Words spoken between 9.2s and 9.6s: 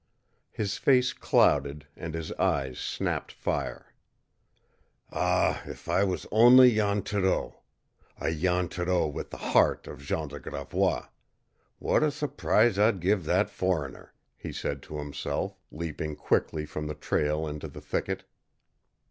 the